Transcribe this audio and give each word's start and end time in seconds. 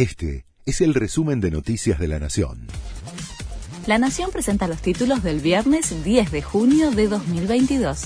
Este 0.00 0.46
es 0.64 0.80
el 0.80 0.94
resumen 0.94 1.42
de 1.42 1.50
Noticias 1.50 1.98
de 1.98 2.08
la 2.08 2.18
Nación. 2.18 2.68
La 3.86 3.98
Nación 3.98 4.30
presenta 4.30 4.66
los 4.66 4.80
títulos 4.80 5.22
del 5.22 5.40
viernes 5.40 6.02
10 6.02 6.30
de 6.30 6.40
junio 6.40 6.90
de 6.90 7.06
2022. 7.06 8.04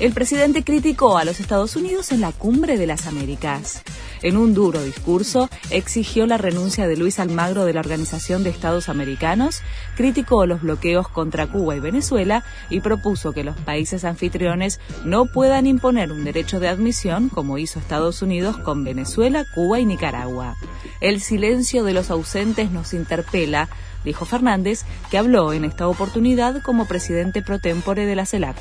El 0.00 0.12
presidente 0.12 0.64
criticó 0.64 1.16
a 1.16 1.24
los 1.24 1.38
Estados 1.38 1.76
Unidos 1.76 2.10
en 2.10 2.20
la 2.20 2.32
cumbre 2.32 2.76
de 2.76 2.88
las 2.88 3.06
Américas. 3.06 3.82
En 4.22 4.36
un 4.36 4.54
duro 4.54 4.82
discurso, 4.82 5.48
exigió 5.70 6.26
la 6.26 6.38
renuncia 6.38 6.86
de 6.86 6.96
Luis 6.96 7.18
Almagro 7.18 7.64
de 7.64 7.72
la 7.72 7.80
Organización 7.80 8.42
de 8.42 8.50
Estados 8.50 8.88
Americanos, 8.88 9.62
criticó 9.96 10.46
los 10.46 10.62
bloqueos 10.62 11.08
contra 11.08 11.46
Cuba 11.46 11.76
y 11.76 11.80
Venezuela 11.80 12.44
y 12.70 12.80
propuso 12.80 13.32
que 13.32 13.44
los 13.44 13.56
países 13.56 14.04
anfitriones 14.04 14.80
no 15.04 15.26
puedan 15.26 15.66
imponer 15.66 16.12
un 16.12 16.24
derecho 16.24 16.60
de 16.60 16.68
admisión 16.68 17.28
como 17.28 17.58
hizo 17.58 17.78
Estados 17.78 18.22
Unidos 18.22 18.56
con 18.58 18.84
Venezuela, 18.84 19.44
Cuba 19.54 19.80
y 19.80 19.86
Nicaragua. 19.86 20.56
El 21.00 21.20
silencio 21.20 21.84
de 21.84 21.92
los 21.92 22.10
ausentes 22.10 22.70
nos 22.70 22.94
interpela, 22.94 23.68
dijo 24.04 24.24
Fernández, 24.24 24.84
que 25.10 25.18
habló 25.18 25.52
en 25.52 25.64
esta 25.64 25.88
oportunidad 25.88 26.62
como 26.62 26.86
presidente 26.86 27.42
pro 27.42 27.58
tempore 27.60 28.06
de 28.06 28.16
la 28.16 28.26
CELAC. 28.26 28.56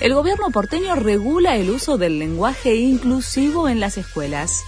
El 0.00 0.12
gobierno 0.12 0.50
porteño 0.50 0.94
regula 0.94 1.56
el 1.56 1.70
uso 1.70 1.96
del 1.96 2.18
lenguaje 2.18 2.76
inclusivo 2.76 3.68
en 3.68 3.80
las 3.80 3.96
escuelas. 3.96 4.62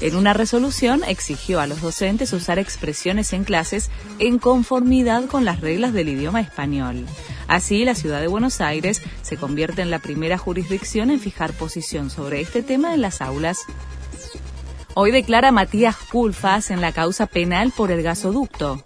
En 0.00 0.14
una 0.14 0.34
resolución 0.34 1.02
exigió 1.04 1.60
a 1.60 1.66
los 1.66 1.80
docentes 1.80 2.34
usar 2.34 2.58
expresiones 2.58 3.32
en 3.32 3.44
clases 3.44 3.90
en 4.18 4.38
conformidad 4.38 5.24
con 5.24 5.46
las 5.46 5.60
reglas 5.60 5.94
del 5.94 6.10
idioma 6.10 6.40
español. 6.42 7.06
Así, 7.48 7.84
la 7.86 7.94
ciudad 7.94 8.20
de 8.20 8.26
Buenos 8.26 8.60
Aires 8.60 9.00
se 9.22 9.38
convierte 9.38 9.80
en 9.80 9.90
la 9.90 10.00
primera 10.00 10.36
jurisdicción 10.36 11.10
en 11.10 11.20
fijar 11.20 11.52
posición 11.52 12.10
sobre 12.10 12.42
este 12.42 12.62
tema 12.62 12.92
en 12.92 13.00
las 13.00 13.22
aulas. 13.22 13.60
Hoy 14.94 15.12
declara 15.12 15.50
Matías 15.50 15.96
Pulfas 16.12 16.70
en 16.70 16.82
la 16.82 16.92
causa 16.92 17.26
penal 17.26 17.72
por 17.74 17.90
el 17.90 18.02
gasoducto. 18.02 18.84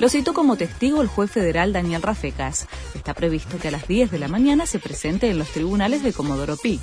Lo 0.00 0.08
citó 0.08 0.32
como 0.32 0.56
testigo 0.56 1.02
el 1.02 1.08
juez 1.08 1.30
federal 1.30 1.74
Daniel 1.74 2.00
Rafecas. 2.00 2.66
Está 2.94 3.12
previsto 3.12 3.58
que 3.58 3.68
a 3.68 3.70
las 3.70 3.86
10 3.86 4.10
de 4.10 4.18
la 4.18 4.28
mañana 4.28 4.64
se 4.64 4.78
presente 4.78 5.28
en 5.28 5.38
los 5.38 5.48
tribunales 5.48 6.02
de 6.02 6.14
Comodoro 6.14 6.56
Pi. 6.56 6.80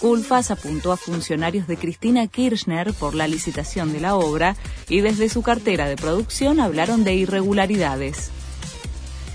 Culfas 0.00 0.50
apuntó 0.50 0.90
a 0.90 0.96
funcionarios 0.96 1.68
de 1.68 1.76
Cristina 1.76 2.26
Kirchner 2.26 2.92
por 2.92 3.14
la 3.14 3.28
licitación 3.28 3.92
de 3.92 4.00
la 4.00 4.16
obra 4.16 4.56
y 4.88 5.00
desde 5.00 5.28
su 5.28 5.42
cartera 5.42 5.88
de 5.88 5.94
producción 5.94 6.58
hablaron 6.58 7.04
de 7.04 7.14
irregularidades. 7.14 8.30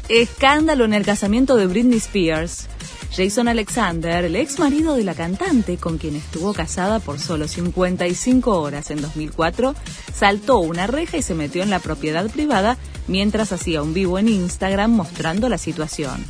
Escándalo 0.09 0.83
en 0.83 0.93
el 0.93 1.05
casamiento 1.05 1.55
de 1.55 1.67
Britney 1.67 1.99
Spears. 1.99 2.67
Jason 3.15 3.49
Alexander, 3.49 4.23
el 4.23 4.37
ex 4.37 4.57
marido 4.57 4.95
de 4.95 5.03
la 5.03 5.13
cantante 5.13 5.77
con 5.77 5.97
quien 5.97 6.15
estuvo 6.15 6.53
casada 6.53 6.99
por 6.99 7.19
solo 7.19 7.47
55 7.47 8.57
horas 8.59 8.89
en 8.89 9.01
2004, 9.01 9.75
saltó 10.13 10.59
una 10.59 10.87
reja 10.87 11.17
y 11.17 11.21
se 11.21 11.35
metió 11.35 11.61
en 11.61 11.69
la 11.69 11.79
propiedad 11.79 12.29
privada 12.29 12.77
mientras 13.07 13.51
hacía 13.51 13.81
un 13.81 13.93
vivo 13.93 14.17
en 14.17 14.29
Instagram 14.29 14.91
mostrando 14.91 15.49
la 15.49 15.57
situación. 15.57 16.23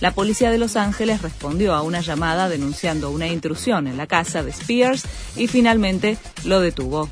La 0.00 0.12
policía 0.12 0.52
de 0.52 0.58
Los 0.58 0.76
Ángeles 0.76 1.22
respondió 1.22 1.74
a 1.74 1.82
una 1.82 2.02
llamada 2.02 2.48
denunciando 2.48 3.10
una 3.10 3.26
intrusión 3.26 3.88
en 3.88 3.96
la 3.96 4.06
casa 4.06 4.44
de 4.44 4.50
Spears 4.50 5.02
y 5.36 5.48
finalmente 5.48 6.18
lo 6.44 6.60
detuvo. 6.60 7.08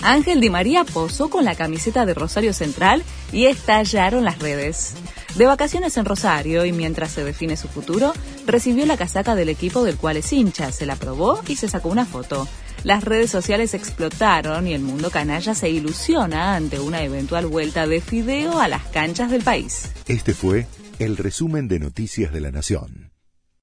Ángel 0.00 0.40
Di 0.40 0.48
María 0.48 0.84
posó 0.84 1.28
con 1.28 1.44
la 1.44 1.54
camiseta 1.54 2.06
de 2.06 2.14
Rosario 2.14 2.54
Central 2.54 3.02
y 3.32 3.46
estallaron 3.46 4.24
las 4.24 4.38
redes. 4.38 4.94
De 5.36 5.46
vacaciones 5.46 5.96
en 5.96 6.04
Rosario 6.04 6.64
y 6.64 6.70
mientras 6.70 7.10
se 7.10 7.24
define 7.24 7.56
su 7.56 7.66
futuro, 7.66 8.12
recibió 8.46 8.86
la 8.86 8.96
casaca 8.96 9.34
del 9.34 9.48
equipo 9.48 9.82
del 9.82 9.96
cual 9.96 10.16
es 10.16 10.32
hincha, 10.32 10.70
se 10.70 10.86
la 10.86 10.94
probó 10.94 11.40
y 11.48 11.56
se 11.56 11.68
sacó 11.68 11.88
una 11.88 12.06
foto. 12.06 12.46
Las 12.84 13.02
redes 13.02 13.32
sociales 13.32 13.74
explotaron 13.74 14.68
y 14.68 14.74
el 14.74 14.82
mundo 14.82 15.10
canalla 15.10 15.56
se 15.56 15.70
ilusiona 15.70 16.54
ante 16.54 16.78
una 16.78 17.02
eventual 17.02 17.46
vuelta 17.46 17.88
de 17.88 18.00
Fideo 18.00 18.60
a 18.60 18.68
las 18.68 18.84
canchas 18.84 19.30
del 19.32 19.42
país. 19.42 19.90
Este 20.06 20.34
fue 20.34 20.68
el 21.00 21.16
resumen 21.16 21.66
de 21.66 21.80
Noticias 21.80 22.32
de 22.32 22.40
la 22.40 22.52
Nación. 22.52 23.03